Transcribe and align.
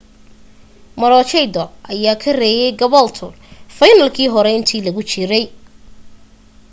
maroochydore 0.99 1.73
ayaa 1.91 2.21
ka 2.21 2.29
reeyay 2.39 2.71
caboolture 2.79 3.37
fiinaalkii 3.77 4.29
hore 4.33 4.51
inta 4.59 4.77
lagu 4.85 5.01
jiray 5.11 5.45